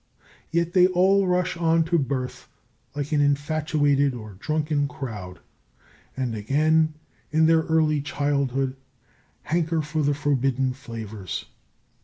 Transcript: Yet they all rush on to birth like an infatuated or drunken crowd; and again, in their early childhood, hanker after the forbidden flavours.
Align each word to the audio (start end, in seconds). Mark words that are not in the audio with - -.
Yet 0.49 0.73
they 0.73 0.87
all 0.87 1.27
rush 1.27 1.55
on 1.55 1.83
to 1.83 1.99
birth 1.99 2.47
like 2.95 3.11
an 3.11 3.21
infatuated 3.21 4.15
or 4.15 4.33
drunken 4.33 4.87
crowd; 4.87 5.37
and 6.17 6.33
again, 6.33 6.95
in 7.31 7.45
their 7.45 7.61
early 7.61 8.01
childhood, 8.01 8.75
hanker 9.43 9.77
after 9.77 10.01
the 10.01 10.15
forbidden 10.15 10.73
flavours. 10.73 11.45